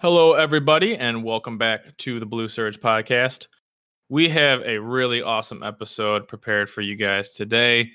[0.00, 3.48] Hello, everybody, and welcome back to the Blue Surge podcast.
[4.08, 7.90] We have a really awesome episode prepared for you guys today.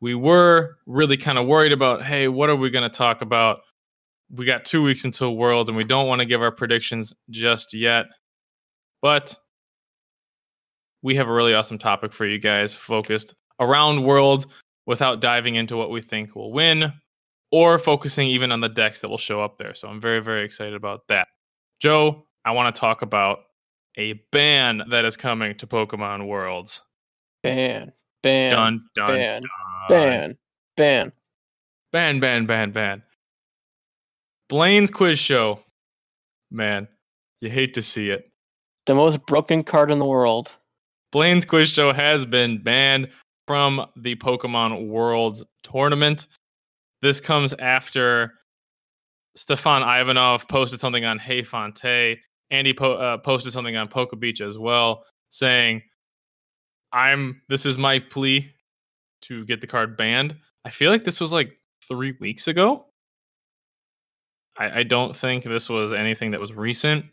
[0.00, 3.58] We were really kind of worried about hey, what are we going to talk about?
[4.30, 7.74] We got two weeks until Worlds, and we don't want to give our predictions just
[7.74, 8.06] yet.
[9.02, 9.36] But
[11.02, 14.46] we have a really awesome topic for you guys focused around Worlds
[14.86, 16.94] without diving into what we think will win
[17.50, 19.74] or focusing even on the decks that will show up there.
[19.74, 21.28] So I'm very, very excited about that.
[21.80, 23.40] Joe, I want to talk about
[23.96, 26.80] a ban that is coming to Pokemon Worlds.
[27.42, 27.92] Ban,
[28.22, 29.48] ban, Dun, dun, ban, dun.
[29.88, 30.38] ban,
[30.76, 31.12] ban.
[31.92, 33.02] ban, ban, ban, ban.
[34.48, 35.60] Blaine's quiz show.
[36.50, 36.88] Man,
[37.40, 38.30] you hate to see it.
[38.86, 40.56] The most broken card in the world.
[41.12, 43.08] Blaine's quiz show has been banned
[43.46, 46.26] from the Pokemon Worlds tournament.
[47.02, 48.34] This comes after
[49.36, 52.18] Stefan Ivanov posted something on Hey Fonte.
[52.50, 55.82] Andy po- uh, posted something on Poke Beach as well, saying,
[56.92, 57.40] "I'm.
[57.48, 58.52] This is my plea
[59.22, 62.86] to get the card banned." I feel like this was like three weeks ago.
[64.58, 67.06] I, I don't think this was anything that was recent.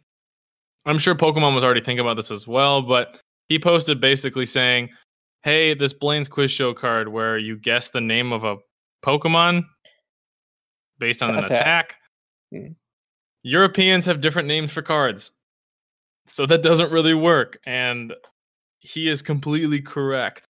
[0.86, 4.90] I'm sure Pokemon was already thinking about this as well, but he posted basically saying,
[5.44, 8.58] "Hey, this Blaine's quiz show card where you guess the name of a
[9.06, 9.66] Pokemon
[11.00, 11.60] based on an Attack.
[11.60, 11.96] attack.
[12.52, 12.72] Hmm.
[13.44, 15.32] Europeans have different names for cards,
[16.28, 18.14] so that doesn't really work." And
[18.80, 20.48] he is completely correct.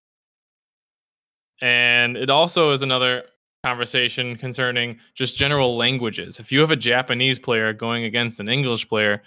[1.60, 3.24] And it also is another
[3.64, 6.38] conversation concerning just general languages.
[6.38, 9.22] If you have a Japanese player going against an English player,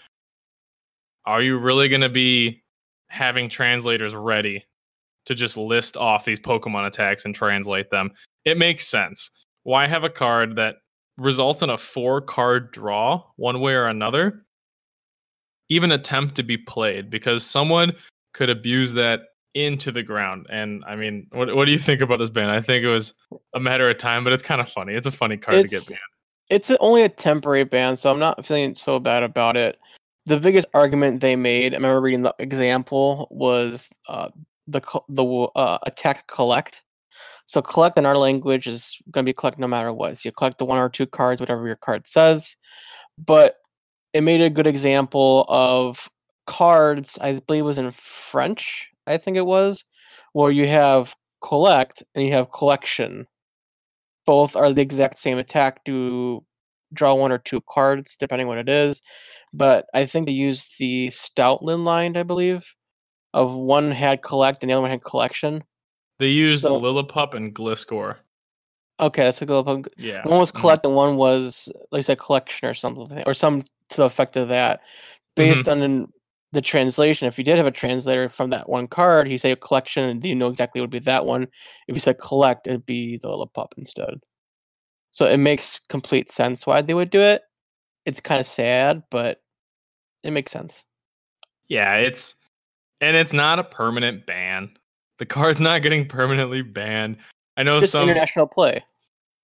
[1.26, 2.64] are you really going to be
[3.10, 4.64] having translators ready
[5.26, 8.12] to just list off these Pokemon attacks and translate them?
[8.46, 9.32] It makes sense.
[9.64, 10.76] Why have a card that
[11.18, 14.44] results in a four card draw one way or another
[15.70, 17.10] even attempt to be played?
[17.10, 17.94] Because someone
[18.34, 19.22] could abuse that
[19.54, 20.46] into the ground.
[20.50, 22.50] And I mean, what, what do you think about this ban?
[22.50, 23.14] I think it was
[23.56, 24.94] a matter of time, but it's kind of funny.
[24.94, 26.00] It's a funny card to get banned.
[26.50, 29.80] It's only a temporary ban, so I'm not feeling so bad about it.
[30.28, 34.30] The biggest argument they made, I remember reading the example, was uh,
[34.68, 35.26] the the
[35.56, 36.84] uh, attack collect.
[37.48, 40.18] So collect in our language is going to be collect no matter what.
[40.18, 42.58] So you collect the one or two cards, whatever your card says.
[43.18, 43.56] But
[44.14, 46.10] it made a good example of
[46.46, 47.18] cards.
[47.22, 48.90] I believe it was in French.
[49.08, 49.86] I think it was
[50.34, 53.28] where you have collect and you have collection.
[54.26, 55.86] Both are the exact same attack.
[55.86, 56.44] Do
[56.94, 59.02] draw one or two cards depending what it is.
[59.54, 62.76] But I think they used the Stoutland line, I believe,
[63.34, 65.64] of one had collect and the other one had collection.
[66.20, 68.18] They used So- Lillipup and Gliscor.
[69.00, 69.86] Okay, that's a one.
[69.98, 70.28] Yeah.
[70.28, 70.60] One was Mhm.
[70.60, 74.50] collect and one was like said collection or something or some to the effect of
[74.50, 74.82] that.
[75.36, 76.12] Based on
[76.52, 79.56] the translation, if you did have a translator from that one card, you say a
[79.56, 81.48] collection and you know exactly it would be that one.
[81.88, 84.16] If you said collect, it'd be the Lillipup instead.
[85.12, 87.44] So it makes complete sense why they would do it.
[88.06, 89.44] It's kind of sad, but
[90.24, 90.86] it makes sense.
[91.68, 92.34] Yeah, it's
[93.00, 94.76] and it's not a permanent ban.
[95.20, 97.18] The card's not getting permanently banned.
[97.56, 98.84] I know Just some international play.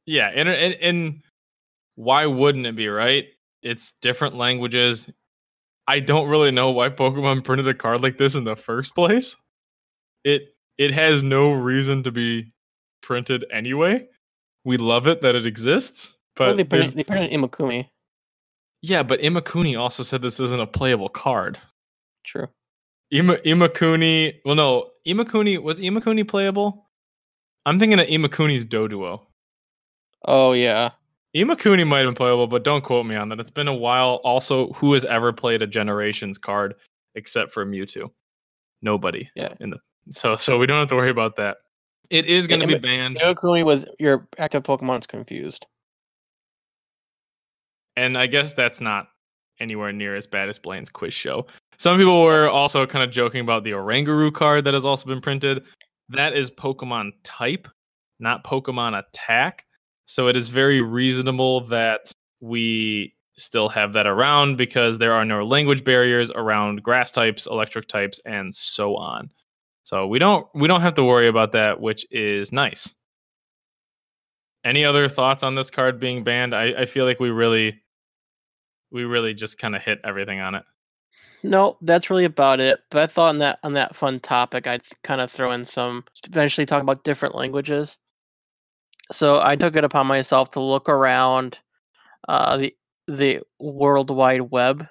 [0.06, 1.22] Yeah, inter- and, and
[1.96, 3.28] why wouldn't it be right?
[3.62, 5.08] It's different languages.
[5.88, 9.36] I don't really know why Pokemon printed a card like this in the first place.
[10.24, 12.52] It it has no reason to be
[13.02, 14.08] printed anyway.
[14.66, 17.90] We love it that it exists, Well, but they there's- printed, they printed Imakuni.
[18.82, 21.58] yeah, but Imakuni also said this isn't a playable card.
[22.24, 22.48] True.
[23.14, 26.88] Ima Imakuni, well, no, Imakuni was Imakuni playable.
[27.66, 29.22] I'm thinking of Imakuni's Doduo.
[30.26, 30.90] Oh yeah.
[31.36, 33.40] Imakuni might have been playable, but don't quote me on that.
[33.40, 34.16] It's been a while.
[34.24, 36.74] Also, who has ever played a Generations card
[37.16, 38.10] except for Mewtwo?
[38.82, 39.30] Nobody.
[39.36, 39.54] Yeah.
[39.60, 39.78] In the
[40.12, 41.58] so so we don't have to worry about that.
[42.10, 45.68] It is going to be Ima- banned, Imakuni was your active Pokemon's confused.
[47.96, 49.10] and I guess that's not
[49.60, 51.46] anywhere near as bad as Blaine's quiz show.
[51.78, 55.22] Some people were also kind of joking about the Oranguru card that has also been
[55.22, 55.64] printed.
[56.10, 57.68] That is Pokemon type,
[58.20, 59.66] not Pokemon attack.
[60.06, 62.12] So it is very reasonable that
[62.42, 67.88] we still have that around because there are no language barriers around grass types, electric
[67.88, 69.30] types, and so on.
[69.84, 72.96] So we don't we don't have to worry about that, which is nice.
[74.64, 76.56] Any other thoughts on this card being banned?
[76.56, 77.82] I, I feel like we really
[78.92, 80.64] we really just kind of hit everything on it.
[81.44, 82.80] No, that's really about it.
[82.90, 86.06] But I thought on that on that fun topic, I'd kind of throw in some
[86.26, 87.98] eventually talk about different languages.
[89.12, 91.60] So I took it upon myself to look around
[92.30, 92.76] uh, the
[93.08, 94.88] the World Wide Web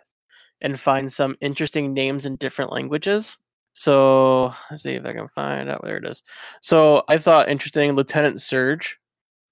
[0.61, 3.37] and find some interesting names in different languages.
[3.73, 6.23] So let's see if I can find out where it is.
[6.61, 8.99] So I thought interesting Lieutenant Surge.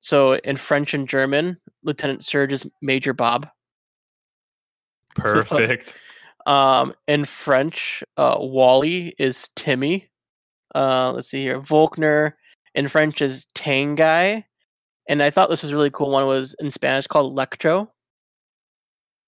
[0.01, 3.49] So in French and German, Lieutenant Surge is Major Bob.
[5.15, 5.95] Perfect.
[6.47, 10.09] Um, in French, uh, Wally is Timmy.
[10.75, 11.61] Uh, let's see here.
[11.61, 12.33] Volkner
[12.75, 14.45] in French is Tanguy.
[15.09, 17.91] And I thought this was a really cool one was in Spanish called Electro.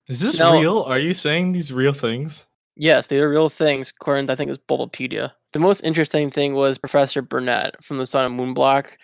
[0.08, 0.52] Is this No.
[0.52, 0.82] real?
[0.82, 2.44] Are you saying these real things?
[2.76, 5.32] Yes, they are real things, according to I think it was Bulbapedia.
[5.52, 8.96] The most interesting thing was Professor Burnett from the Sun and Moon block.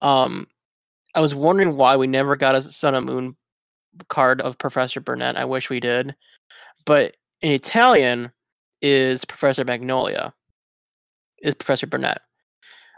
[0.00, 0.48] Um,
[1.14, 3.36] I was wondering why we never got a Sun and Moon
[4.08, 5.36] card of Professor Burnett.
[5.36, 6.14] I wish we did.
[6.84, 8.32] But in Italian
[8.80, 10.32] is Professor Magnolia.
[11.42, 12.20] Is Professor Burnett.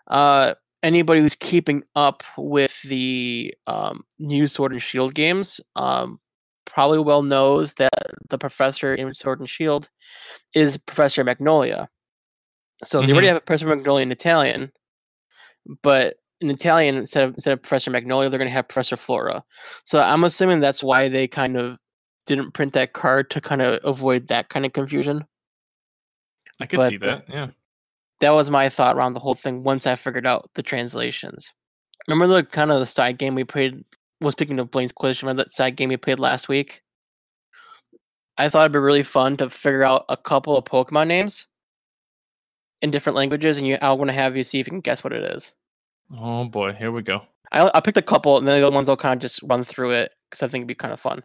[0.08, 6.20] Uh anybody who's keeping up with the um, new Sword and Shield games um,
[6.66, 9.88] probably well knows that the professor in Sword and Shield
[10.54, 11.88] is Professor Magnolia.
[12.84, 13.30] So they already Mhm.
[13.30, 14.72] have a Professor Magnolia in Italian,
[15.82, 19.42] but in Italian instead of instead of Professor Magnolia, they're going to have Professor Flora.
[19.84, 21.78] So I'm assuming that's why they kind of
[22.26, 25.24] didn't print that card to kind of avoid that kind of confusion.
[26.60, 27.24] I could But, see that.
[27.28, 27.48] Yeah.
[28.20, 31.52] that was my thought around the whole thing once I figured out the translations.
[32.08, 33.84] Remember the kind of the side game we played?
[34.20, 36.82] Well, speaking of Blaine's Quiz, remember that side game we played last week?
[38.38, 41.46] I thought it'd be really fun to figure out a couple of Pokemon names
[42.82, 45.04] in different languages, and you, I want to have you see if you can guess
[45.04, 45.54] what it is.
[46.16, 47.22] Oh boy, here we go.
[47.52, 49.64] I, I picked a couple, and then the other ones I'll kind of just run
[49.64, 51.22] through it because I think it'd be kind of fun.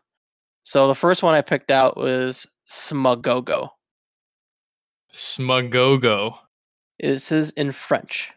[0.63, 3.69] So the first one I picked out was Smogogo.
[5.13, 6.35] Smogogo.
[6.99, 8.31] This is in French.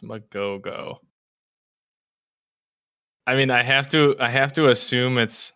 [0.00, 0.98] Smogogo.
[3.26, 5.52] I mean, I have to I have to assume it's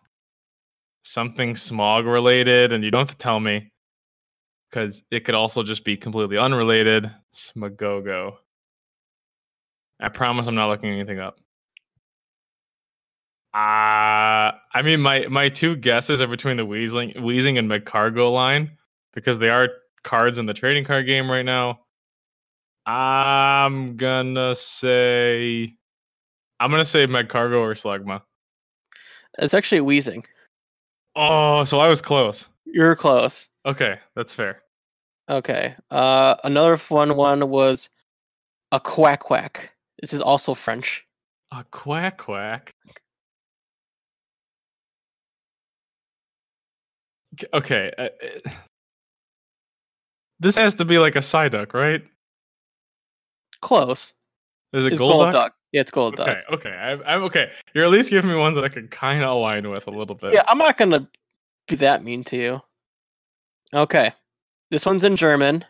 [1.03, 3.71] something smog related, and you don't have to tell me
[4.69, 7.09] because it could also just be completely unrelated.
[7.33, 8.33] Smogogo.
[9.99, 11.39] I promise I'm not looking anything up.
[13.53, 18.77] Uh I mean my my two guesses are between the Weezing Weezing and Magcargo line
[19.13, 19.69] because they are
[20.03, 21.79] cards in the trading card game right now.
[22.85, 25.75] I'm gonna say
[26.59, 28.21] I'm gonna say Magcargo or Slugma.
[29.37, 30.23] It's actually Weezing.
[31.15, 32.47] Oh, so I was close.
[32.65, 33.49] You're close.
[33.65, 34.63] Okay, that's fair.
[35.29, 35.75] Okay.
[35.91, 37.89] Uh, another fun one was
[38.71, 39.71] a quack quack.
[40.01, 41.05] This is also French.
[41.51, 42.73] A quack quack.
[47.53, 47.91] Okay.
[47.97, 48.09] uh,
[50.39, 52.03] this has to be like a Psyduck, right?
[53.61, 54.13] Close.
[54.73, 54.97] Is it Golduck?
[54.97, 55.55] Gold Duck.
[55.71, 56.59] Yeah, it's Gold Okay, Duck.
[56.59, 56.69] okay.
[56.71, 57.51] I, I'm okay.
[57.73, 60.15] You're at least giving me ones that I can kind of align with a little
[60.15, 60.33] bit.
[60.33, 61.07] Yeah, I'm not gonna
[61.67, 62.61] be that mean to you.
[63.73, 64.11] Okay.
[64.69, 65.63] This one's in German.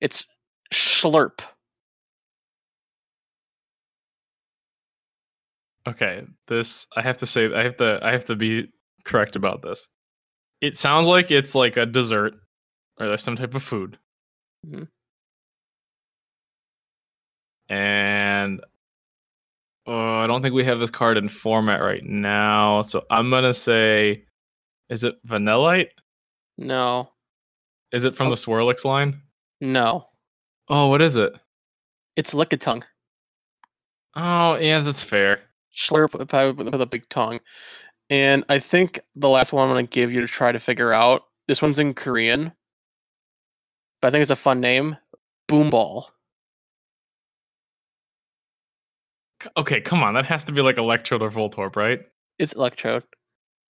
[0.00, 0.26] It's
[0.72, 1.40] Schlurp.
[5.86, 8.68] Okay, this I have to say I have to I have to be
[9.04, 9.88] correct about this.
[10.62, 12.32] It sounds like it's like a dessert
[12.98, 13.98] or like some type of food.
[14.66, 14.88] Mhm.
[17.68, 18.60] And
[19.86, 23.54] oh, I don't think we have this card in format right now, so I'm gonna
[23.54, 24.24] say,
[24.88, 25.88] is it Vanillite?
[26.58, 27.10] No.
[27.92, 28.30] Is it from Oh.
[28.30, 29.22] the Swirlix line?
[29.60, 30.08] No.
[30.68, 31.32] Oh, what is it?
[32.16, 32.84] It's Lickitung.
[34.14, 35.42] Oh, yeah, that's fair.
[35.74, 36.32] Schlurp with
[36.72, 37.40] with a big tongue.
[38.12, 41.22] And I think the last one I'm gonna give you to try to figure out.
[41.48, 42.52] This one's in Korean.
[44.02, 44.98] But I think it's a fun name.
[45.48, 46.08] Boomball.
[49.56, 52.00] Okay, come on, that has to be like Electrode or Voltorb, right?
[52.38, 53.02] It's Electrode.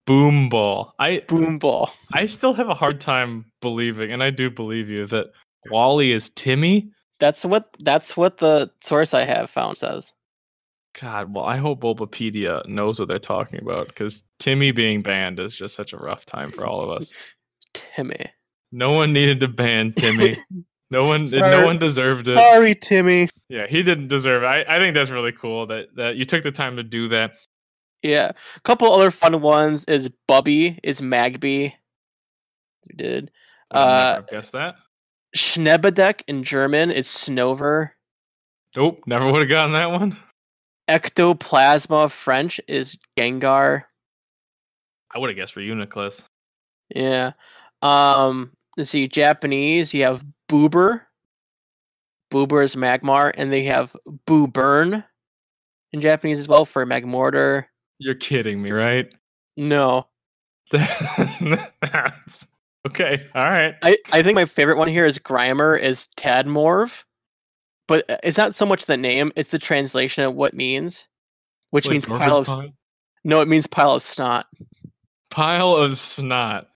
[0.07, 0.95] Boom ball.
[0.98, 1.91] I Boomball.
[2.12, 5.27] I still have a hard time believing, and I do believe you that
[5.69, 6.89] Wally is Timmy.
[7.19, 10.13] That's what that's what the source I have found says.
[11.00, 15.55] God, well, I hope Bulbapedia knows what they're talking about because Timmy being banned is
[15.55, 17.13] just such a rough time for all of us.
[17.74, 18.25] Timmy.
[18.71, 20.38] No one needed to ban Timmy.
[20.89, 22.36] No one, no one deserved it.
[22.38, 23.29] Sorry, Timmy.
[23.48, 24.48] Yeah, he didn't deserve it.
[24.48, 27.33] I, I think that's really cool that that you took the time to do that.
[28.01, 28.31] Yeah.
[28.55, 31.74] A couple other fun ones is Bubby is Magby.
[32.89, 33.31] You did.
[33.69, 34.75] I've uh, guessed that.
[35.36, 37.91] Schnebedeck in German is Snover.
[38.75, 40.17] Nope, never would have gotten that one.
[40.91, 43.83] Ectoplasma French is Gengar.
[45.13, 46.24] I would have guessed for Uniclus.
[46.93, 47.31] Yeah.
[47.81, 51.01] Um let's see, Japanese, you have Boober.
[52.31, 53.95] Boober is Magmar, and they have
[54.27, 55.03] Booburn
[55.91, 57.65] in Japanese as well for Magmortar.
[58.00, 59.13] You're kidding me, right?
[59.57, 60.07] No.
[60.71, 62.48] That's-
[62.88, 63.27] okay.
[63.36, 63.75] All right.
[63.81, 67.03] I, I think my favorite one here is Grimer is Tadmorv,
[67.88, 71.07] but uh, it's not so much the name; it's the translation of what means,
[71.71, 72.69] which like means pile of pile.
[73.23, 74.45] no, it means pile of snot.
[75.29, 76.67] Pile of snot.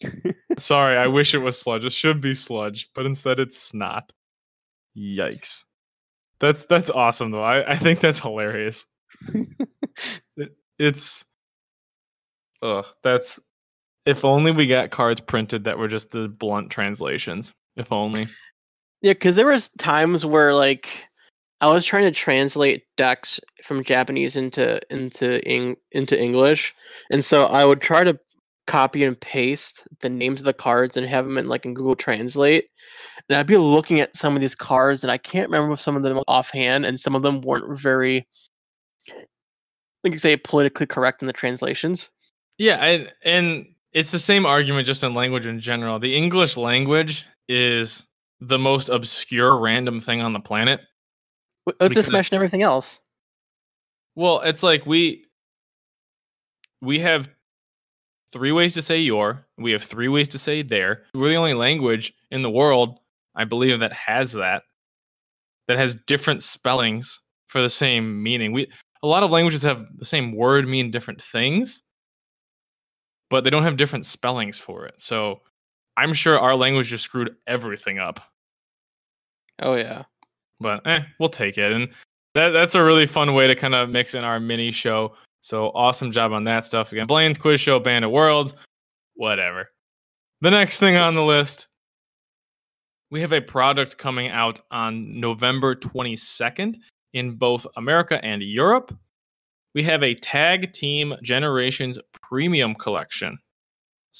[0.58, 1.84] Sorry, I wish it was sludge.
[1.84, 4.12] It should be sludge, but instead it's snot.
[4.96, 5.64] Yikes.
[6.40, 7.42] That's that's awesome though.
[7.42, 8.86] I, I think that's hilarious.
[10.36, 11.24] It- it's
[12.62, 13.40] ugh, that's
[14.06, 17.52] if only we got cards printed that were just the blunt translations.
[17.76, 18.28] If only.
[19.02, 21.08] Yeah, because there was times where like
[21.60, 25.40] I was trying to translate decks from Japanese into into
[25.92, 26.74] into English,
[27.10, 28.18] and so I would try to
[28.66, 31.96] copy and paste the names of the cards and have them in like in Google
[31.96, 32.68] Translate,
[33.28, 36.02] and I'd be looking at some of these cards and I can't remember some of
[36.02, 38.26] them offhand, and some of them weren't very,
[40.04, 42.10] like you say, politically correct in the translations.
[42.58, 45.98] Yeah, I, and it's the same argument just in language in general.
[45.98, 48.02] The English language is
[48.40, 50.80] the most obscure random thing on the planet.
[51.80, 53.00] Let's just smash everything else.
[54.14, 55.24] Well, it's like we
[56.80, 57.28] we have
[58.32, 61.04] three ways to say your, we have three ways to say there.
[61.14, 62.98] We're the only language in the world,
[63.34, 64.62] I believe, that has that.
[65.66, 68.52] That has different spellings for the same meaning.
[68.52, 68.70] We
[69.02, 71.82] a lot of languages have the same word mean different things,
[73.30, 74.94] but they don't have different spellings for it.
[75.00, 75.40] So
[75.98, 78.20] I'm sure our language just screwed everything up
[79.60, 80.04] Oh yeah.
[80.60, 81.72] but eh, we'll take it.
[81.72, 81.88] And
[82.34, 85.14] that that's a really fun way to kind of mix in our mini show.
[85.40, 86.92] So awesome job on that stuff.
[86.92, 88.54] Again, Blaine's quiz show, Band of Worlds,
[89.14, 89.68] whatever.
[90.40, 91.68] The next thing on the list,
[93.10, 96.76] we have a product coming out on November 22nd
[97.14, 98.96] in both America and Europe.
[99.74, 103.38] We have a Tag Team Generations Premium Collection.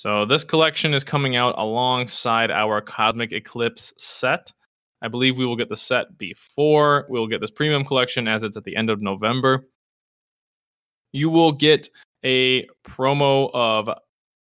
[0.00, 4.52] So this collection is coming out alongside our Cosmic Eclipse set.
[5.02, 8.56] I believe we will get the set before we'll get this premium collection as it's
[8.56, 9.66] at the end of November.
[11.10, 11.90] You will get
[12.24, 13.90] a promo of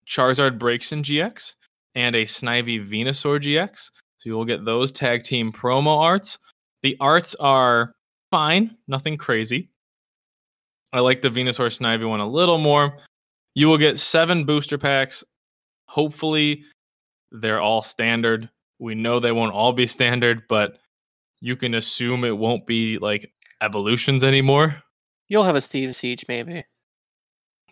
[0.05, 1.53] Charizard Braixen GX
[1.95, 3.91] and a Snivy Venusaur GX.
[4.17, 6.37] So you will get those tag team promo arts.
[6.83, 7.93] The arts are
[8.29, 9.69] fine, nothing crazy.
[10.91, 12.97] I like the Venusaur Snivy one a little more.
[13.53, 15.23] You will get seven booster packs.
[15.95, 16.65] Hopefully,
[17.31, 18.49] they're all standard.
[18.79, 20.77] We know they won't all be standard, but
[21.39, 24.83] you can assume it won't be like evolutions anymore.
[25.29, 26.65] You'll have a Steam Siege maybe.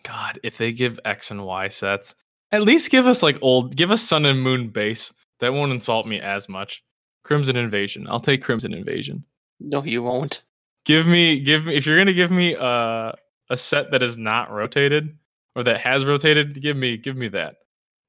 [0.04, 2.14] God, if they give X and Y sets,
[2.50, 5.12] at least give us like old, give us Sun and Moon base.
[5.40, 6.82] That won't insult me as much.
[7.24, 8.06] Crimson Invasion.
[8.08, 9.22] I'll take Crimson Invasion.
[9.60, 10.44] No, you won't.
[10.86, 13.12] Give me, give me, if you're gonna give me uh,
[13.50, 15.14] a set that is not rotated
[15.56, 17.56] or that has rotated, give me, give me that.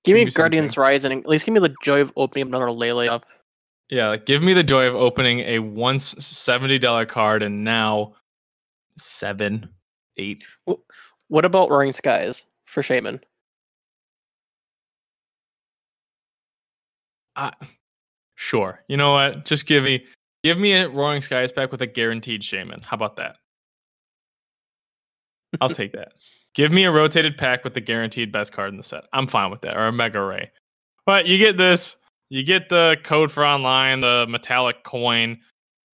[0.06, 0.42] Give me me something.
[0.42, 3.26] Guardians Rise and at least give me the joy of opening up another Lele up.
[3.90, 8.16] Yeah, like give me the joy of opening a once seventy dollar card and now
[8.98, 9.70] seven,
[10.18, 10.44] eight.
[11.28, 13.22] What about Roaring Skies for Shaymin?
[17.36, 17.52] Uh,
[18.36, 18.84] sure.
[18.88, 19.46] You know what?
[19.46, 20.06] Just give me
[20.44, 22.84] give me a Roaring Skies pack with a guaranteed Shaymin.
[22.84, 23.38] How about that?
[25.62, 26.14] I'll take that.
[26.56, 29.04] Give me a rotated pack with the guaranteed best card in the set.
[29.14, 29.76] I'm fine with that.
[29.76, 30.52] Or a Mega Ray.
[31.06, 31.98] But you get this.
[32.30, 35.40] You get the code for online, the metallic coin.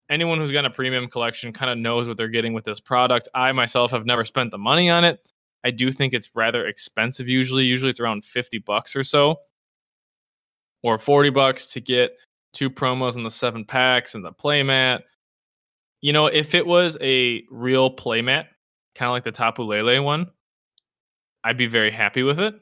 [0.09, 3.27] Anyone who's got a premium collection kind of knows what they're getting with this product.
[3.33, 5.19] I myself have never spent the money on it.
[5.63, 7.63] I do think it's rather expensive usually.
[7.65, 9.39] Usually it's around 50 bucks or so
[10.83, 12.17] or 40 bucks to get
[12.53, 15.01] two promos and the seven packs and the playmat.
[16.01, 18.45] You know, if it was a real playmat,
[18.95, 20.27] kind of like the Tapu Lele one,
[21.43, 22.55] I'd be very happy with it.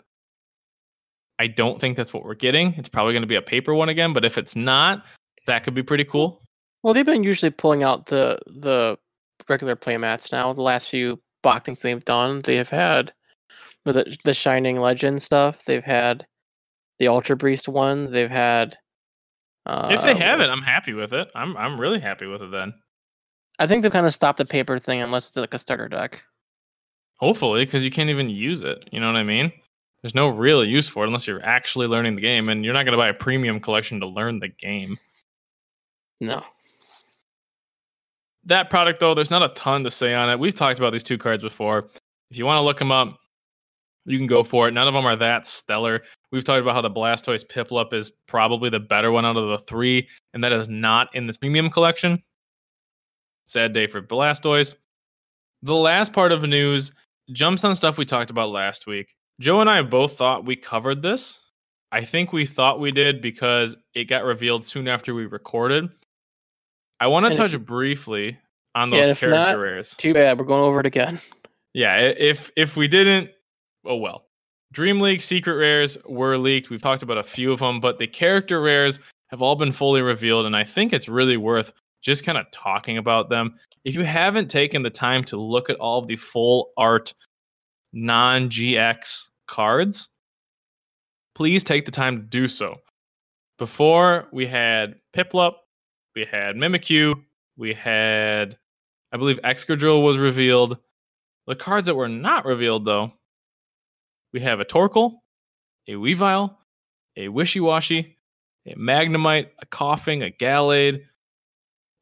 [1.39, 2.73] I don't think that's what we're getting.
[2.77, 5.03] It's probably going to be a paper one again, but if it's not,
[5.45, 6.41] that could be pretty cool.
[6.83, 8.97] Well, they've been usually pulling out the the
[9.47, 10.51] regular playmats now.
[10.53, 13.13] The last few box things they've done, they have had
[13.85, 15.63] with the, the Shining Legend stuff.
[15.65, 16.25] They've had
[16.99, 18.11] the Ultra Beast one.
[18.11, 18.75] They've had.
[19.65, 21.27] Uh, if they have it, I'm happy with it.
[21.35, 22.73] I'm I'm really happy with it then.
[23.59, 26.23] I think they've kind of stopped the paper thing unless it's like a starter deck.
[27.17, 28.87] Hopefully, because you can't even use it.
[28.91, 29.51] You know what I mean?
[30.01, 32.83] There's no real use for it unless you're actually learning the game, and you're not
[32.83, 34.97] going to buy a premium collection to learn the game.
[36.19, 36.43] No.
[38.45, 41.03] that product though there's not a ton to say on it we've talked about these
[41.03, 41.89] two cards before
[42.31, 43.19] if you want to look them up
[44.05, 46.81] you can go for it none of them are that stellar we've talked about how
[46.81, 50.67] the blastoise piplup is probably the better one out of the three and that is
[50.67, 52.21] not in this premium collection
[53.45, 54.73] sad day for blastoise
[55.61, 56.91] the last part of the news
[57.31, 61.01] jumps on stuff we talked about last week Joe and I both thought we covered
[61.01, 61.39] this.
[61.91, 65.89] I think we thought we did because it got revealed soon after we recorded.
[66.99, 68.37] I want to And if touch briefly
[68.75, 69.95] on Yeah, those if character not, rares.
[69.97, 70.39] Too bad.
[70.39, 71.19] We're going over it again.
[71.73, 73.29] Yeah, if if we didn't,
[73.85, 74.25] oh well.
[74.73, 76.69] Dream League secret rares were leaked.
[76.69, 80.01] We've talked about a few of them, but the character rares have all been fully
[80.01, 81.71] revealed, and I think it's really worth
[82.07, 83.59] just kind of talking about them.
[83.83, 87.13] If you haven't taken the time to look at all of the full art
[87.91, 90.07] non GX cards,
[91.35, 92.77] please take the time to do so.
[93.59, 95.55] Before we had Piplup,
[96.15, 97.21] we had Mimikyu,
[97.57, 98.57] we had,
[99.11, 100.77] I believe, Excadrill was revealed.
[101.45, 103.11] The cards that were not revealed, though,
[104.31, 105.15] we have a Torkoal,
[105.89, 106.55] a Weavile,
[107.17, 108.15] a Wishiwashi,
[108.65, 111.03] a Magnemite, a Koffing, a Gallade,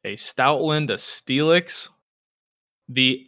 [0.06, 1.90] a Stoutland, a Steelix.
[2.88, 3.26] The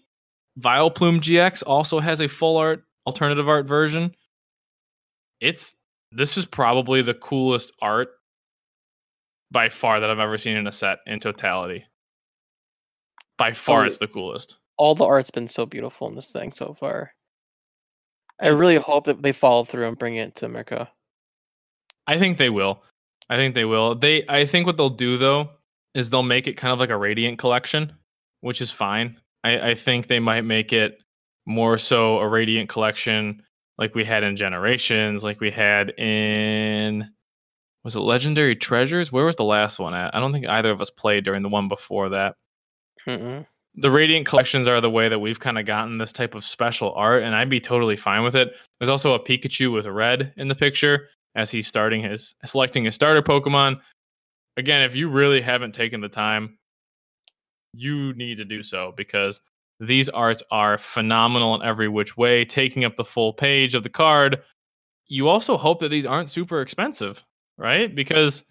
[0.59, 4.15] Vileplume GX also has a full art, alternative art version.
[5.41, 5.75] It's
[6.13, 8.11] this is probably the coolest art
[9.51, 11.85] by far that I've ever seen in a set in totality.
[13.37, 14.57] By far, Oh, it's the coolest.
[14.77, 17.13] All the art's been so beautiful in this thing so far.
[18.41, 20.89] I really hope that they follow through and bring it to America.
[22.07, 22.83] I think they will.
[23.29, 23.97] I think they will.
[23.97, 25.51] They I think what they'll do though
[25.99, 27.93] is they'll make it kind of like a radiant collection,
[28.41, 29.21] which is fine.
[29.45, 31.03] I, I think they might make it
[31.47, 33.43] more so a radiant collection
[33.79, 37.09] like we had in generations, like we had in
[37.85, 39.13] was it legendary treasures?
[39.13, 40.15] Where was the last one at?
[40.15, 42.35] I don't think either of us played during the one before that.
[43.07, 43.47] Mm-mm.
[43.77, 46.93] the radiant collections are the way that we've kind of gotten this type of special
[46.95, 50.49] art and i'd be totally fine with it there's also a pikachu with red in
[50.49, 53.79] the picture as he's starting his selecting his starter pokemon
[54.59, 56.59] again if you really haven't taken the time
[57.73, 59.41] you need to do so because
[59.81, 63.89] these arts are phenomenal in every which way taking up the full page of the
[63.89, 64.43] card
[65.07, 67.25] you also hope that these aren't super expensive
[67.57, 68.45] right because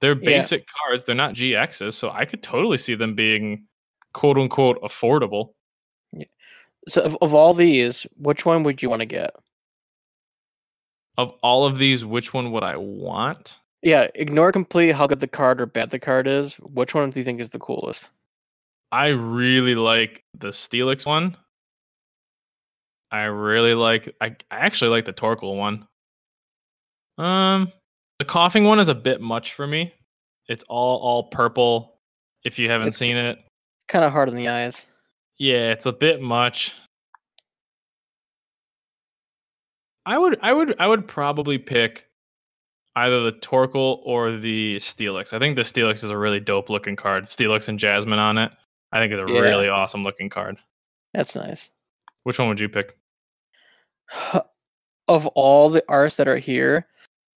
[0.00, 0.38] they're Yeah.
[0.38, 3.66] basic cards they're not gx's so i could totally see them being
[4.12, 5.54] quote unquote affordable.
[6.86, 9.30] So, of, of all these, which one would you want to get?
[11.16, 13.58] Of all of these, which one would I want?
[13.82, 16.54] Yeah, ignore completely how good the card or bad the card is.
[16.54, 18.10] Which one do you think is the coolest?
[18.90, 21.36] I really like the Steelix one.
[23.10, 25.86] I really like I, I actually like the Torkoal one.
[27.18, 27.72] Um
[28.18, 29.94] the Koffing one is a bit much for me.
[30.48, 31.98] It's all all purple
[32.44, 33.38] if you haven't It's- seen it.
[33.86, 34.86] Kind of hard on the eyes.
[35.38, 36.74] Yeah, it's a bit much.
[40.04, 42.07] I would I would I would probably pick
[43.04, 45.32] either the Torkoal or the Steelix.
[45.32, 47.26] I think the Steelix is a really dope looking card.
[47.26, 48.52] Steelix and Jasmine on it.
[48.92, 49.40] I think it's a Yeah.
[49.40, 50.56] really awesome looking card.
[51.14, 51.70] That's nice.
[52.24, 52.96] Which one would you pick?
[55.08, 56.86] of all the arts that are here,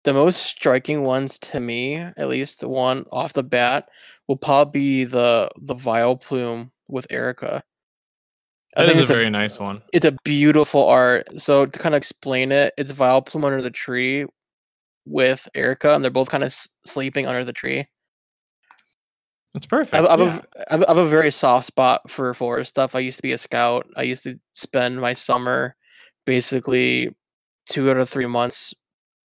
[0.03, 3.89] the most striking ones to me, at least the one off the bat,
[4.27, 7.63] will probably be the the Vileplume with Erica.
[8.75, 9.81] I That think is a it's very nice one.
[9.93, 11.27] it's a beautiful art.
[11.39, 14.25] So to kind of explain it, it's Vileplume under the tree
[15.05, 17.87] with Erica, and they're both kind of s- sleeping under the tree.
[19.53, 19.95] It's perfect.
[19.95, 20.41] I have, I, have yeah.
[20.55, 22.95] a, I have I have a very soft spot for forest stuff.
[22.95, 23.85] I used to be a scout.
[23.97, 25.75] I used to spend my summer
[26.25, 27.13] basically
[27.67, 28.73] two out of three months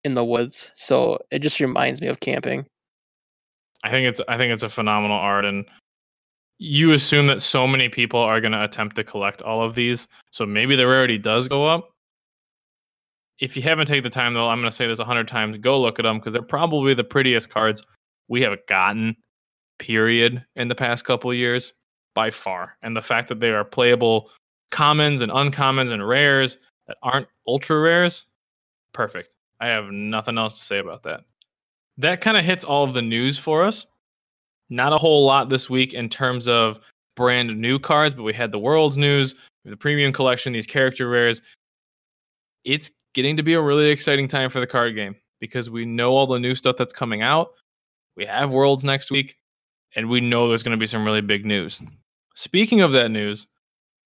[0.03, 0.71] in the woods.
[0.75, 2.65] So it just reminds me of camping.
[3.83, 5.65] I think it's I think it's a phenomenal art and
[6.57, 10.07] you assume that so many people are going to attempt to collect all of these.
[10.31, 11.94] So maybe the rarity does go up.
[13.39, 15.57] If you haven't taken the time though, I'm going to say this a 100 times,
[15.57, 17.83] go look at them because they're probably the prettiest cards
[18.27, 19.15] we have gotten
[19.79, 21.73] period in the past couple years
[22.13, 22.77] by far.
[22.81, 24.29] And the fact that they are playable
[24.71, 28.25] commons and uncommons and rares that aren't ultra rares,
[28.93, 29.29] perfect.
[29.59, 31.21] I have nothing else to say about that
[31.97, 33.85] that kind of hits all of the news for us.
[34.69, 36.79] Not a whole lot this week in terms of
[37.15, 41.41] brand new cards, but we had the world's news, the premium collection, these character rares.
[42.63, 46.11] It's getting to be a really exciting time for the card game because we know
[46.11, 47.49] all the new stuff that's coming out.
[48.15, 49.37] We have worlds next week,
[49.95, 51.81] and we know there's going to be some really big news.
[52.35, 53.47] Speaking of that news,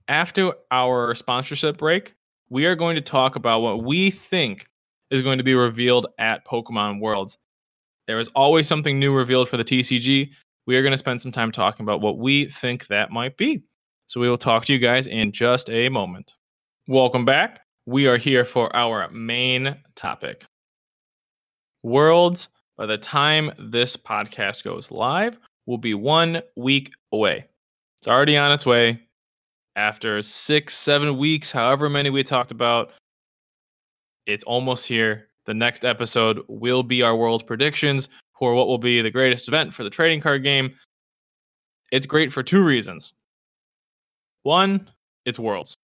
[0.08, 2.14] after our sponsorship break,
[2.50, 4.68] we are going to talk about what we think
[5.10, 7.38] is going to be revealed at Pokemon Worlds.
[8.08, 10.30] There is always something new revealed for the TCG.
[10.66, 13.64] We are going to spend some time talking about what we think that might be.
[14.06, 16.34] So we will talk to you guys in just a moment.
[16.88, 17.62] Welcome back.
[17.90, 20.46] We are here for our main topic.
[21.82, 27.48] Worlds, by the time this podcast goes live, will be one week away.
[28.00, 29.02] It's already on its way.
[29.76, 32.92] After six, seven weeks, however many we talked about,
[34.28, 35.30] It's almost here.
[35.46, 39.74] The next episode will be our world's predictions for what will be the greatest event
[39.74, 40.76] for the trading card game.
[41.92, 43.14] It's great for two reasons.
[44.44, 44.92] One,
[45.26, 45.76] it's worlds.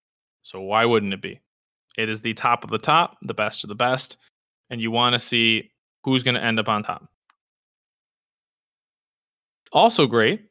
[0.44, 1.40] So why wouldn't it be?
[1.98, 4.18] It is the top of the top, the best of the best,
[4.70, 5.72] and you want to see
[6.04, 7.06] who's going to end up on top.
[9.72, 10.48] Also great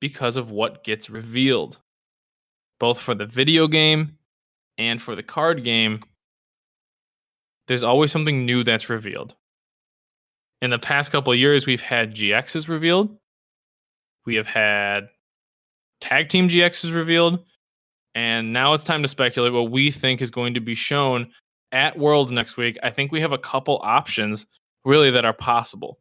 [0.00, 1.78] because of what gets revealed,
[2.78, 4.18] both for the video game
[4.78, 6.00] and for the card game.
[7.68, 9.34] There's always something new that's revealed.
[10.62, 13.16] In the past couple years, we've had GXs revealed.
[14.24, 15.08] We have had
[16.00, 17.44] tag team GXs revealed.
[18.16, 21.30] And now it's time to speculate what we think is going to be shown
[21.70, 22.78] at Worlds next week.
[22.82, 24.46] I think we have a couple options
[24.86, 25.98] really that are possible.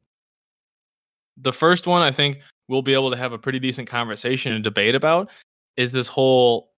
[1.36, 4.63] The first one I think we'll be able to have a pretty decent conversation and
[4.63, 5.30] debate about
[5.75, 6.71] is this whole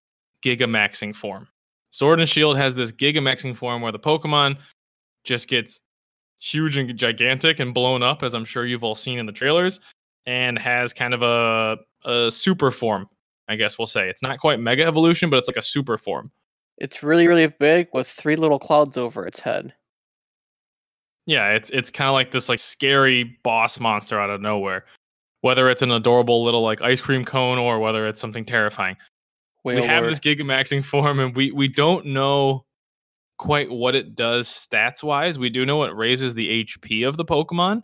[0.43, 1.47] gigamaxing form.
[1.91, 4.57] Sword and Shield has this gigamaxing form where the Pokemon
[5.23, 5.79] just gets
[6.39, 9.79] huge and gigantic and blown up, as I'm sure you've all seen in the trailers,
[10.25, 13.07] and has kind of a, a super form,
[13.49, 14.09] I guess we'll say.
[14.09, 16.31] It's not quite Mega Evolution, but it's like a super form.
[16.77, 19.73] It's really, really big with three little clouds over its head.
[21.25, 24.85] Yeah, it's it's kind of like this like scary boss monster out of nowhere.
[25.41, 28.95] Whether it's an adorable little like ice cream cone or whether it's something terrifying.
[29.63, 30.11] Whale we have Lord.
[30.11, 32.65] this Gigamaxing form and we we don't know
[33.37, 35.37] quite what it does stats wise.
[35.37, 37.83] We do know it raises the HP of the Pokemon,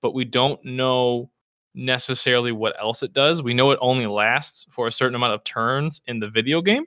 [0.00, 1.30] but we don't know
[1.74, 3.42] necessarily what else it does.
[3.42, 6.84] We know it only lasts for a certain amount of turns in the video game.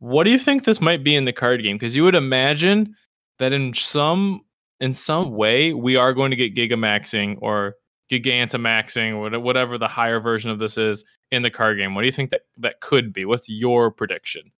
[0.00, 1.76] What do you think this might be in the card game?
[1.76, 2.94] Because you would imagine
[3.38, 4.42] that in some
[4.80, 7.74] in some way we are going to get Gigamaxing or
[8.10, 11.94] Gigantamaxing or whatever the higher version of this is in the card game.
[11.94, 13.24] What do you think that that could be?
[13.24, 14.52] What's your prediction?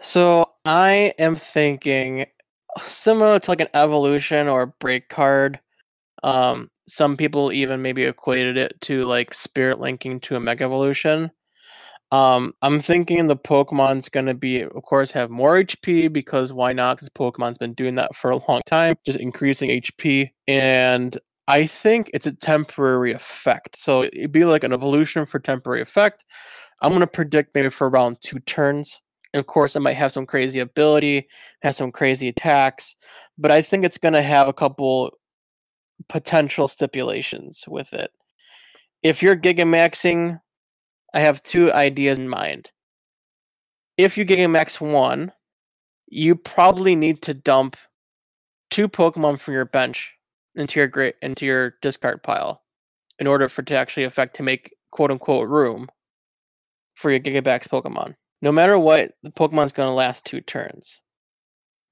[0.00, 2.26] So I am thinking
[2.80, 5.60] similar to like an evolution or break card.
[6.24, 11.30] Um, some people even maybe equated it to like spirit linking to a mega evolution.
[12.10, 16.98] Um, I'm thinking the Pokemon's gonna be, of course, have more HP because why not?
[16.98, 20.30] Because Pokemon's been doing that for a long time, just increasing HP.
[20.46, 21.16] And
[21.48, 23.76] I think it's a temporary effect.
[23.76, 26.24] So it'd be like an evolution for temporary effect.
[26.82, 29.00] I'm gonna predict maybe for around two turns.
[29.32, 31.28] And of course, it might have some crazy ability,
[31.62, 32.94] have some crazy attacks,
[33.38, 35.12] but I think it's gonna have a couple
[36.08, 38.10] potential stipulations with it.
[39.02, 40.40] If you're Gigamaxing,
[41.14, 42.70] I have two ideas in mind.
[43.98, 45.32] If you Gigamax one,
[46.08, 47.76] you probably need to dump
[48.70, 50.14] two Pokemon from your bench
[50.54, 52.62] into your great into your discard pile
[53.18, 55.88] in order for it to actually affect to make quote unquote room
[56.94, 58.14] for your Gigamax Pokemon.
[58.40, 60.98] No matter what, the Pokemon's gonna last two turns.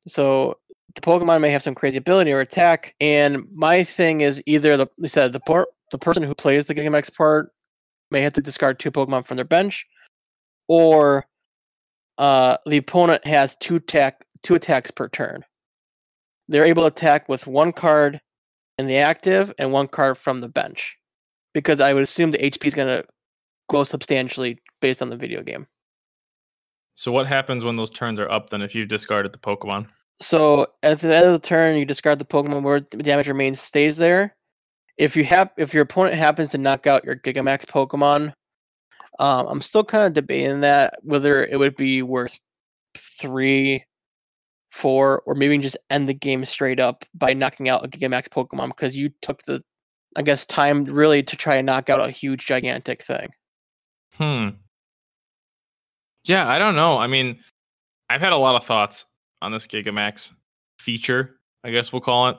[0.06, 0.58] So
[0.94, 4.86] the Pokemon may have some crazy ability or attack, and my thing is either the
[4.98, 7.52] you said the por- the person who plays the Gigamax part
[8.10, 9.86] may have to discard two Pokemon from their bench,
[10.68, 11.26] or
[12.18, 15.44] uh, the opponent has two attack two attacks per turn.
[16.48, 18.20] They're able to attack with one card
[18.78, 20.96] in the active and one card from the bench,
[21.54, 23.04] because I would assume the HP is going to
[23.68, 25.66] grow substantially based on the video game.
[26.94, 29.86] So what happens when those turns are up then if you've discarded the Pokemon?
[30.20, 33.96] So at the end of the turn, you discard the Pokemon where damage remains stays
[33.96, 34.36] there.
[34.98, 38.34] If you have, if your opponent happens to knock out your Gigamax Pokemon,
[39.18, 42.38] um, I'm still kind of debating that whether it would be worth
[42.94, 43.84] three,
[44.70, 48.68] four, or maybe just end the game straight up by knocking out a Gigamax Pokemon
[48.68, 49.62] because you took the,
[50.16, 53.30] I guess, time really to try and knock out a huge, gigantic thing.
[54.14, 54.48] Hmm.
[56.24, 56.98] Yeah, I don't know.
[56.98, 57.40] I mean,
[58.10, 59.06] I've had a lot of thoughts
[59.42, 60.32] on this Gigamax
[60.78, 62.36] feature, I guess we'll call it.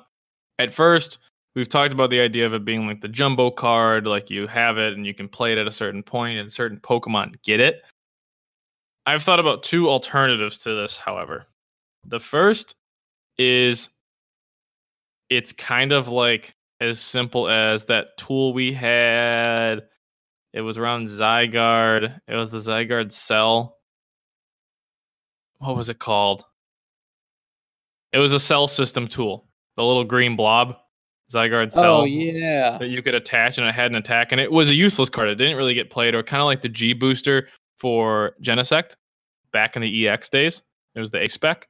[0.59, 1.17] At first,
[1.55, 4.77] we've talked about the idea of it being like the jumbo card, like you have
[4.77, 7.81] it and you can play it at a certain point and certain Pokemon get it.
[9.05, 11.47] I've thought about two alternatives to this, however.
[12.05, 12.75] The first
[13.37, 13.89] is
[15.29, 19.83] it's kind of like as simple as that tool we had.
[20.53, 22.19] It was around Zygarde.
[22.27, 23.77] It was the Zygarde cell.
[25.59, 26.43] What was it called?
[28.13, 29.47] It was a cell system tool.
[29.78, 30.78] The little green blob.
[31.32, 34.41] Zygarde oh, cell Oh yeah, that you could attach and it had an attack and
[34.41, 35.30] it was a useless card.
[35.30, 37.47] It didn't really get played or kind of like the G booster
[37.78, 38.95] for Genesect
[39.54, 40.62] back in the EX days.
[40.93, 41.67] It was the A spec.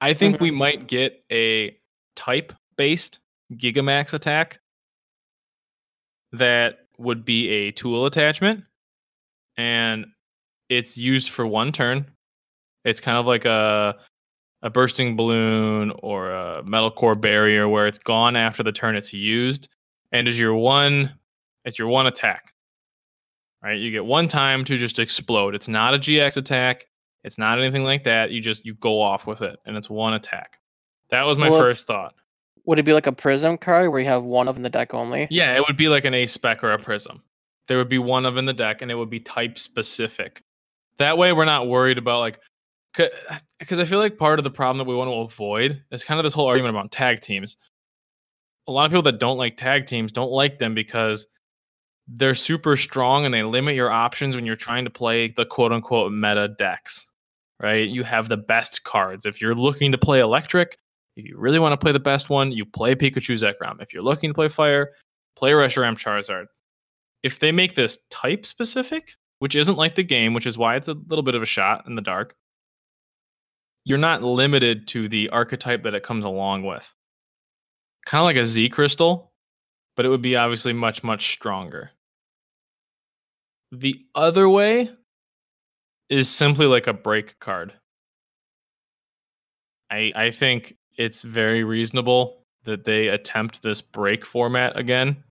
[0.00, 0.58] I think we mm-hmm.
[0.58, 1.76] might get a
[2.16, 3.18] type based
[3.52, 4.60] Gigamax attack
[6.32, 8.64] that would be a tool attachment
[9.56, 10.06] and
[10.68, 12.06] it's used for one turn
[12.84, 13.96] It's kind of like a
[14.62, 19.12] a bursting balloon or a metal core barrier where it's gone after the turn it's
[19.12, 19.68] used
[20.12, 21.14] and is your one
[21.64, 22.54] it's your one attack.
[23.62, 23.78] Right?
[23.78, 25.54] You get one time to just explode.
[25.54, 26.86] It's not a GX attack.
[27.24, 28.30] It's not anything like that.
[28.30, 30.58] You just you go off with it and it's one attack.
[31.10, 32.14] That was my Well, first thought.
[32.64, 34.94] Would it be like a prism card where you have one of in the deck
[34.94, 35.26] only?
[35.30, 37.22] Yeah, it would be like an ace spec or a prism.
[37.68, 40.42] There would be one of in the deck and it would be type specific.
[40.98, 42.40] That way we're not worried about like
[42.94, 46.18] because I feel like part of the problem that we want to avoid is kind
[46.18, 47.56] of this whole argument about tag teams.
[48.66, 51.26] A lot of people that don't like tag teams don't like them because
[52.08, 55.72] they're super strong and they limit your options when you're trying to play the quote
[55.72, 57.06] unquote meta decks,
[57.60, 57.88] right?
[57.88, 59.26] You have the best cards.
[59.26, 60.76] If you're looking to play electric,
[61.16, 63.80] if you really want to play the best one, you play Pikachu Zekrom.
[63.80, 64.90] If you're looking to play fire,
[65.36, 66.46] play Reshiram Charizard.
[67.22, 70.88] If they make this type specific, which isn't like the game, which is why it's
[70.88, 72.34] a little bit of a shot in the dark,
[73.90, 76.88] you're not limited to the archetype that it comes along with.
[78.06, 79.32] Kind of like a Z crystal,
[79.96, 81.90] but it would be obviously much, much stronger.
[83.72, 84.90] The other way
[86.08, 87.72] is simply like a break card.
[89.90, 95.24] I I think it's very reasonable that they attempt this break format again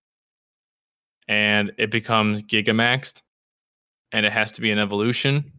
[1.28, 3.22] and it becomes gigamaxed
[4.12, 5.52] and it has to be an evolution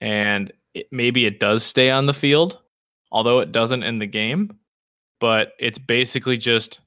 [0.00, 2.58] and it, maybe it does stay on the field
[3.12, 4.50] although it doesn't in the game
[5.20, 6.80] but it's basically just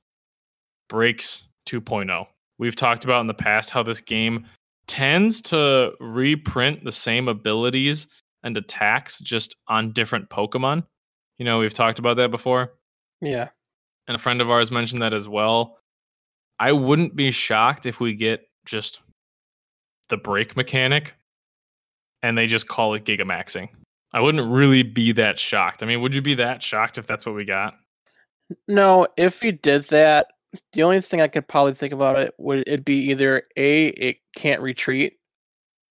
[0.89, 2.25] breaks 2.0
[2.59, 4.45] we've talked about in the past how this game
[4.87, 8.07] tends to reprint the same abilities
[8.43, 10.83] and attacks just on different pokemon
[11.37, 12.73] you know we've talked about that before
[13.21, 13.49] Yeah.
[14.07, 15.77] and a friend of ours mentioned that as well.
[16.59, 19.01] I wouldn't be shocked if we get just
[20.09, 21.13] the break mechanic
[22.23, 23.69] and they just call it gigamaxing.
[24.13, 25.83] I wouldn't really be that shocked.
[25.83, 27.75] I mean, would you be that shocked if that's what we got?
[28.67, 30.27] No, if you did that,
[30.73, 34.17] the only thing I could probably think about it would it be either A, it
[34.35, 35.19] can't retreat,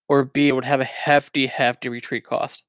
[0.08, 2.62] or B, it would have a hefty, hefty retreat cost.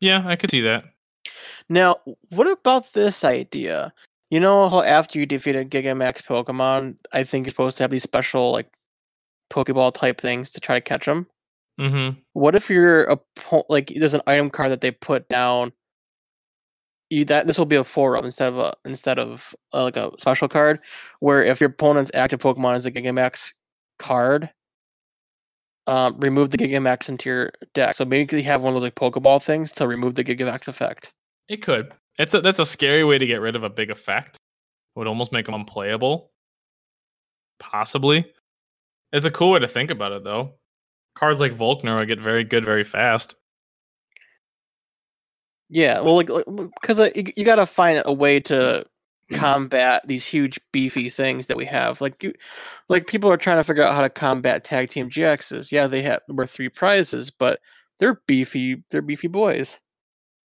[0.00, 0.84] Yeah, I could see that.
[1.68, 1.96] Now,
[2.30, 3.92] what about this idea?
[4.30, 7.90] You know how after you defeat a Gigamax Pokemon, I think you're supposed to have
[7.90, 8.70] these special like
[9.50, 11.26] Pokeball type things to try to catch them.
[11.80, 12.18] Mm-hmm.
[12.32, 15.72] What if your oppo- like there's an item card that they put down?
[17.10, 19.96] You that this will be a four of instead of a instead of uh, like
[19.96, 20.80] a special card,
[21.20, 23.52] where if your opponent's active Pokemon is a Gigamax
[23.98, 24.50] card,
[25.86, 27.94] um, remove the Gigamax into your deck.
[27.94, 31.12] So maybe you have one of those like Pokeball things to remove the Gigamax effect.
[31.48, 31.92] It could.
[32.18, 34.36] It's a, that's a scary way to get rid of a big effect.
[34.36, 36.30] It would almost make them unplayable.
[37.58, 38.30] Possibly.
[39.12, 40.54] It's a cool way to think about it, though.
[41.16, 43.34] Cards like Volkner get very good very fast.
[45.70, 46.28] Yeah, well, like
[46.80, 48.86] because uh, you, you got to find a way to
[49.32, 52.00] combat these huge beefy things that we have.
[52.00, 52.32] Like you,
[52.88, 55.70] like people are trying to figure out how to combat tag team GXs.
[55.70, 57.60] Yeah, they have were three prizes, but
[57.98, 58.82] they're beefy.
[58.90, 59.80] They're beefy boys.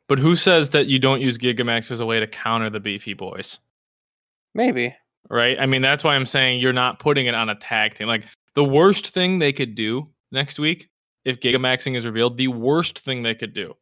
[0.08, 3.14] But who says that you don't use Gigamax as a way to counter the beefy
[3.14, 3.60] boys?
[4.54, 4.96] Maybe.
[5.30, 5.58] Right?
[5.60, 8.08] I mean, that's why I'm saying you're not putting it on a tag team.
[8.08, 10.90] Like the worst thing they could do next week,
[11.26, 13.74] if Gigamaxing is revealed, the worst thing they could do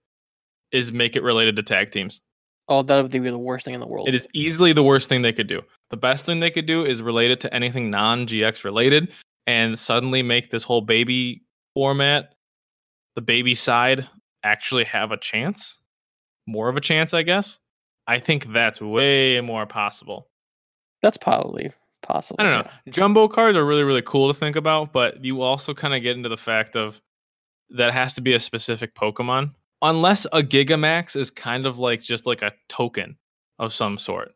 [0.71, 2.21] is make it related to tag teams.
[2.67, 4.07] Oh, that would be the worst thing in the world.
[4.07, 5.61] It is easily the worst thing they could do.
[5.89, 9.11] The best thing they could do is relate it to anything non GX related
[9.47, 11.41] and suddenly make this whole baby
[11.73, 12.35] format,
[13.15, 14.07] the baby side,
[14.43, 15.77] actually have a chance.
[16.45, 17.57] More of a chance, I guess.
[18.05, 20.27] I think that's way more possible.
[21.01, 21.71] That's probably
[22.09, 22.37] possible.
[22.39, 22.71] I don't know.
[22.91, 26.17] Jumbo cards are really, really cool to think about, but you also kind of get
[26.17, 26.99] into the fact of
[27.69, 29.53] that has to be a specific Pokemon.
[29.81, 33.17] Unless a Gigamax is kind of like just like a token
[33.59, 34.33] of some sort.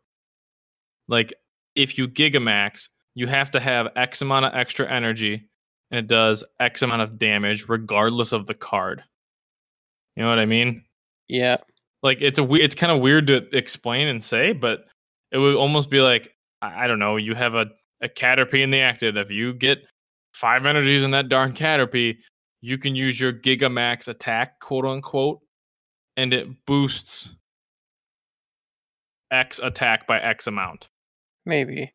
[1.08, 1.34] Like
[1.76, 5.50] if you Gigamax, you have to have X amount of extra energy
[5.92, 9.04] and it does X amount of damage regardless of the card.
[10.16, 10.84] You know what I mean?
[11.28, 11.58] Yeah.
[12.04, 14.86] Like it's a we- it's kind of weird to explain and say, but
[15.32, 16.33] it would almost be like
[16.64, 17.68] I I don't know, you have a
[18.02, 19.16] a Caterpie in the active.
[19.18, 19.80] If you get
[20.34, 22.18] five energies in that darn Caterpie,
[22.62, 25.40] you can use your Gigamax attack, quote unquote,
[26.18, 27.30] and it boosts
[29.32, 30.90] X attack by X amount.
[31.46, 31.94] Maybe.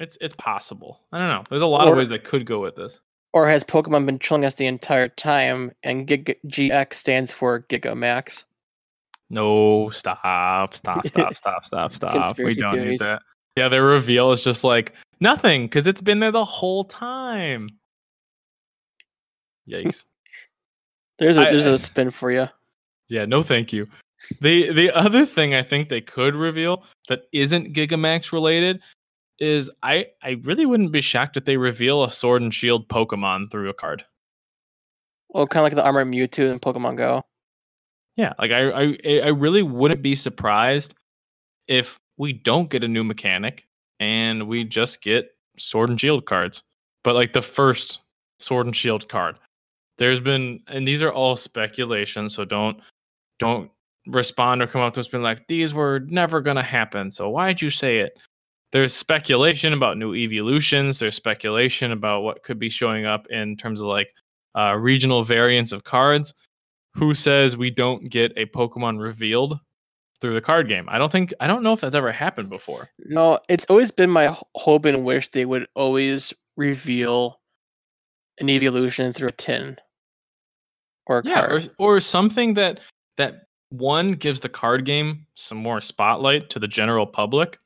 [0.00, 1.00] It's it's possible.
[1.12, 1.44] I don't know.
[1.50, 3.00] There's a lot Or- of ways that could go with this.
[3.34, 8.44] Or has Pokemon been trolling us the entire time and Gig- GX stands for Gigamax?
[9.28, 12.38] No, stop, stop, stop, stop, stop, stop.
[12.38, 13.00] We don't theories.
[13.00, 13.22] need that.
[13.58, 17.68] Yeah, their reveal is just like nothing because it's been there the whole time.
[19.68, 20.04] Yikes.
[21.18, 22.46] There's a there's I- a spin for you.
[23.08, 23.86] Yeah, no thank you.
[24.40, 28.80] The the other thing I think they could reveal that isn't Gigamax related
[29.38, 33.50] is I I really wouldn't be shocked if they reveal a sword and shield Pokemon
[33.50, 34.04] through a card.
[35.30, 37.22] Well, kind of like the armored Mewtwo in Pokemon Go.
[38.16, 40.94] Yeah, like I I I really wouldn't be surprised
[41.68, 43.64] if we don't get a new mechanic
[44.00, 46.62] and we just get sword and shield cards.
[47.04, 48.00] But like the first
[48.38, 49.36] sword and shield card.
[49.96, 52.80] There's been and these are all speculation, so don't
[53.38, 53.70] don't
[54.06, 57.10] respond or come up to us being like these were never gonna happen.
[57.10, 58.18] So why'd you say it?
[58.70, 60.98] There's speculation about new evolutions.
[60.98, 64.12] There's speculation about what could be showing up in terms of like
[64.56, 66.34] uh, regional variants of cards
[66.94, 69.58] who says we don't get a Pokemon revealed
[70.20, 70.86] through the card game.
[70.88, 72.90] I don't think I don't know if that's ever happened before.
[73.06, 77.40] No, it's always been my hope and wish they would always reveal
[78.40, 79.76] an evolution through a tin
[81.06, 81.70] or a Yeah, or, card.
[81.78, 82.80] or something that
[83.16, 87.58] that one gives the card game some more spotlight to the general public,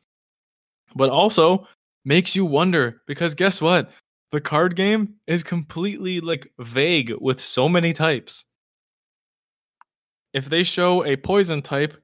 [0.94, 1.66] but also
[2.04, 3.90] makes you wonder because guess what?
[4.32, 8.44] The card game is completely like vague with so many types.
[10.32, 11.94] If they show a poison type,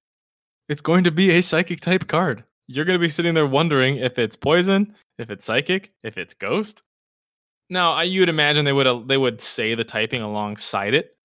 [0.69, 2.45] it's going to be a psychic type card.
[2.67, 6.35] You're going to be sitting there wondering if it's poison, if it's psychic, if it's
[6.35, 6.83] ghost.
[7.71, 11.17] Now, you'd imagine they would they would say the typing alongside it.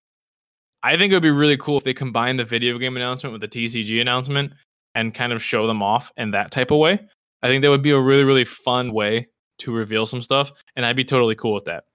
[0.82, 3.42] I think it would be really cool if they combine the video game announcement with
[3.42, 4.52] the TCG announcement
[4.96, 7.00] and kind of show them off in that type of way.
[7.42, 9.28] I think that would be a really really fun way
[9.60, 11.86] to reveal some stuff, and I'd be totally cool with that.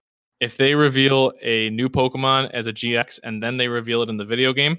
[0.41, 4.17] If they reveal a new Pokemon as a GX and then they reveal it in
[4.17, 4.79] the video game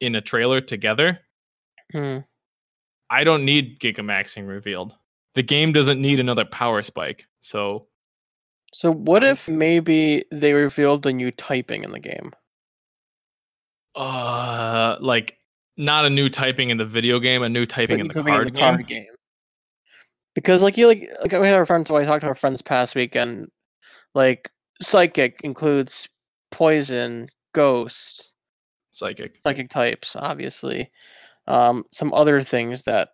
[0.00, 1.20] in a trailer together,
[1.92, 2.18] Hmm.
[3.10, 4.92] I don't need Gigamaxing revealed.
[5.34, 7.26] The game doesn't need another power spike.
[7.40, 7.86] So
[8.72, 12.32] So what if maybe they revealed a new typing in the game?
[13.94, 15.38] uh like
[15.78, 18.54] not a new typing in the video game, a new typing But in the typing
[18.54, 19.04] card game.
[19.04, 19.14] game.
[20.34, 21.88] Because like you like like we had our friends.
[21.88, 23.48] So I talked to our friends past weekend.
[24.14, 24.50] Like
[24.82, 26.08] psychic includes
[26.50, 28.32] poison, ghost,
[28.90, 29.38] Psychic.
[29.42, 30.90] psychic types, obviously.
[31.48, 33.10] Um, some other things that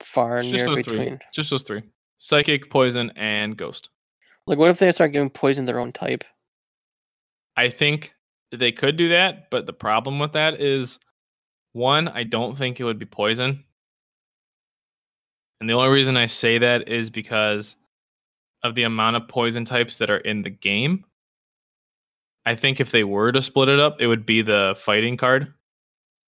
[0.00, 0.98] far and near those three.
[0.98, 1.20] between.
[1.32, 1.82] Just those three.
[2.18, 3.90] Psychic, poison, and ghost.
[4.46, 6.24] Like, what if they start giving poison their own type?
[7.56, 8.12] I think
[8.52, 10.98] they could do that, but the problem with that is
[11.72, 13.64] one, I don't think it would be poison.
[15.60, 17.76] And the only reason I say that is because
[18.62, 21.04] of the amount of poison types that are in the game.
[22.44, 25.52] I think if they were to split it up, it would be the fighting card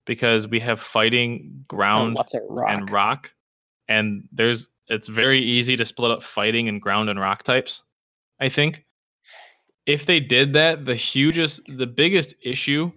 [0.08, 2.16] because we have fighting, ground,
[2.48, 2.70] rock.
[2.70, 3.30] and rock.
[3.88, 7.82] And there's it's very easy to split up fighting and ground and rock types.
[8.40, 8.86] I think
[9.86, 12.90] if they did that, the hugest, the biggest issue,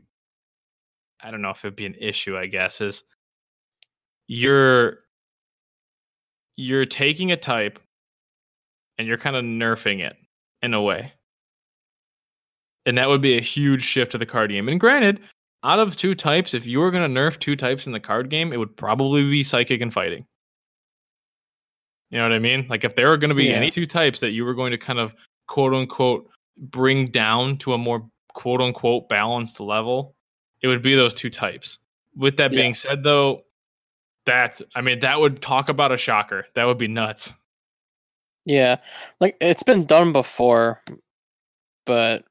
[1.21, 3.03] I don't know if it'd be an issue, I guess, is
[4.27, 4.99] you're
[6.55, 7.77] you're taking a type
[8.97, 10.15] and you're kind of nerfing it
[10.61, 11.11] in a way.
[12.85, 14.69] And that would be a huge shift to the card game.
[14.69, 15.19] And granted,
[15.63, 18.29] out of two types, if you were going to nerf two types in the card
[18.29, 20.25] game, it would probably be psychic and fighting.
[22.09, 22.67] You know what I mean?
[22.69, 23.53] Like if there were going to be Yeah.
[23.55, 25.13] any two types that you were going to kind of
[25.47, 30.15] quote unquote bring down to a more quote unquote balanced level,
[30.61, 31.79] it would be those two types.
[32.15, 32.61] With that Yeah.
[32.61, 33.45] being said, though,
[34.25, 36.45] that's I mean that would talk about a shocker.
[36.55, 37.31] That would be nuts.
[38.45, 38.77] Yeah,
[39.19, 40.81] like it's been done before,
[41.85, 42.25] but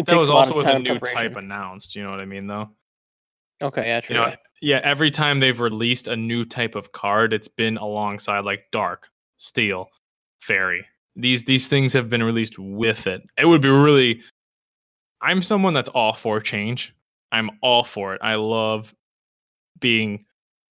[0.00, 1.94] it That was also with a new type announced.
[1.94, 2.70] You know what I mean, though.
[3.62, 4.16] Okay, yeah, true.
[4.16, 4.80] You know, yeah.
[4.82, 9.88] Every time they've released a new type of card, it's been alongside like dark, steel,
[10.40, 10.86] fairy.
[11.16, 13.22] These these things have been released with it.
[13.36, 14.22] It would be really.
[15.22, 16.94] I'm someone that's all for change.
[17.30, 18.20] I'm all for it.
[18.22, 18.94] I love
[19.78, 20.24] being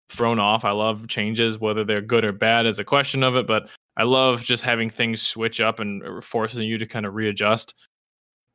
[0.08, 0.64] thrown off.
[0.64, 3.46] I love changes, whether they're good or bad is a question of it.
[3.46, 7.74] But I love just having things switch up and forcing you to kind of readjust.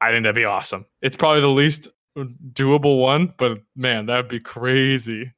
[0.03, 0.85] I think that'd be awesome.
[1.01, 5.31] It's probably the least doable one, but man, that'd be crazy.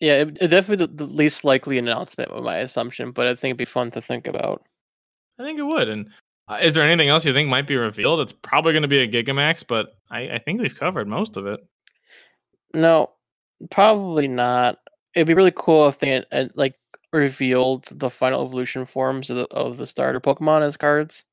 [0.00, 3.50] yeah, it, it definitely the, the least likely announcement, with my assumption, but I think
[3.52, 4.62] it'd be fun to think about.
[5.38, 5.88] I think it would.
[5.88, 6.08] And
[6.48, 8.20] uh, is there anything else you think might be revealed?
[8.20, 11.46] It's probably going to be a Gigamax, but I, I think we've covered most of
[11.46, 11.60] it.
[12.74, 13.10] No,
[13.70, 14.78] probably not.
[15.14, 16.74] It'd be really cool if they had, like
[17.12, 21.24] revealed the final evolution forms of the, of the starter Pokemon as cards.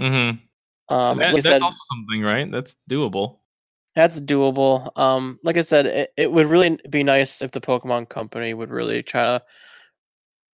[0.00, 0.38] Mm-hmm.
[0.90, 2.50] Um, That, like that's said, also something, right?
[2.50, 3.38] That's doable.
[3.94, 4.90] That's doable.
[4.98, 8.70] Um, like I said, it, it would really be nice if the Pokemon Company would
[8.70, 9.42] really try to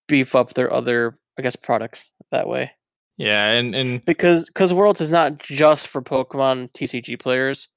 [0.08, 2.70] beef up their other, I guess, products that way.
[3.16, 7.68] Yeah, and and Because because Worlds is not just for Pokemon TCG players.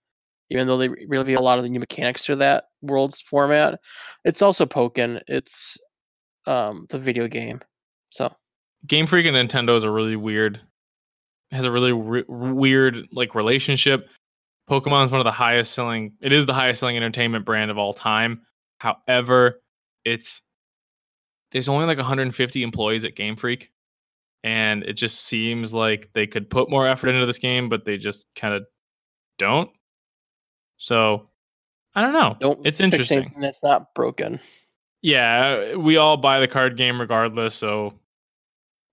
[0.50, 3.80] even though they reveal a lot of the new mechanics to that world's format.
[4.24, 5.22] It's also Pokken.
[5.28, 5.78] It's
[6.46, 7.60] um, the video game.
[8.10, 8.34] So
[8.88, 10.62] Game Freak and Nintendo is a really weird
[11.52, 14.10] has a really re- weird like relationship.
[14.70, 16.14] Pokemon is one of the highest selling.
[16.22, 18.42] It is the highest selling entertainment brand of all time.
[18.80, 19.62] However,
[20.04, 20.42] it's
[21.52, 23.72] there's only like 150 employees at Game Freak,
[24.44, 27.98] and it just seems like they could put more effort into this game, but they
[27.98, 28.64] just kind of
[29.38, 29.70] don't.
[30.78, 31.30] So
[31.96, 32.36] I don't know.
[32.40, 33.34] don't it's interesting.
[33.40, 34.40] that's not broken.
[35.02, 37.56] Yeah, we all buy the card game regardless.
[37.56, 37.94] So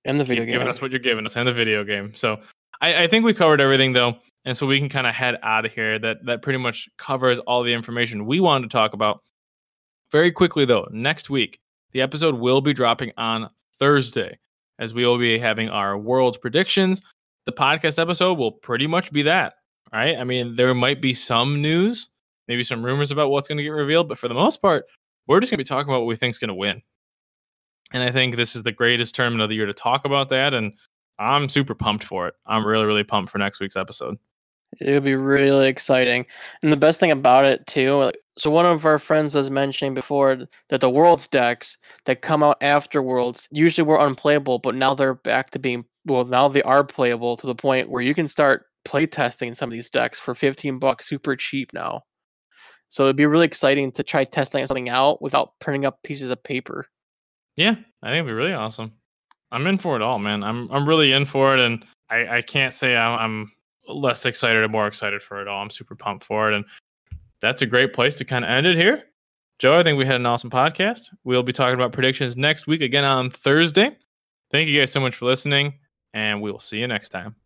[0.05, 0.53] And the video game.
[0.53, 2.13] giving us what you're giving us and the video game.
[2.15, 2.39] So
[2.81, 5.65] I, I think we covered everything though, and so we can kind of head out
[5.65, 5.99] of here.
[5.99, 9.23] That that pretty much covers all the information we wanted to talk about.
[10.13, 11.59] Very quickly though, next week
[11.93, 13.49] the episode will be dropping on
[13.79, 14.39] Thursday,
[14.79, 17.01] as we will be having our world's predictions.
[17.47, 19.55] The podcast episode will pretty much be that.
[19.93, 20.17] Right?
[20.19, 22.09] I mean, there might be some news,
[22.49, 24.87] maybe some rumors about what's going to get revealed, but for the most part,
[25.29, 26.83] we're just going to be talking about what we think is going to win.
[27.95, 30.53] And I think this is the greatest tournament of the year to talk about that.
[30.53, 30.73] And
[31.19, 32.35] I'm super pumped for it.
[32.45, 34.19] I'm really, really pumped for next week's episode.
[34.81, 36.27] It'll be really exciting.
[36.63, 40.49] And the best thing about it too, so one of our friends was mentioning before
[40.69, 45.15] that the world's decks that come out after worlds usually were unplayable, but now they're
[45.15, 48.67] back to being well, now they are playable to the point where you can start
[48.85, 52.03] play testing some of these decks for 15 bucks super cheap now.
[52.89, 56.43] So it'd be really exciting to try testing something out without printing up pieces of
[56.43, 56.87] paper.
[57.57, 58.93] Yeah, I think it'd be really awesome.
[59.53, 60.43] I'm in for it all, man.
[60.43, 63.53] I'm I'm really in for it, and I, I can't say I'm, I'm
[63.89, 65.63] less excited or more excited for it all.
[65.63, 66.65] I'm super pumped for it, and
[67.41, 69.05] that's a great place to kind of end it here.
[69.59, 71.11] Joe, I think we had an awesome podcast.
[71.23, 73.97] We'll be talking about predictions next week again on Thursday.
[74.51, 75.75] Thank you guys so much for listening,
[76.13, 77.37] and we will see you next time.